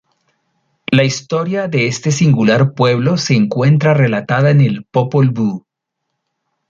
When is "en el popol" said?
4.49-5.29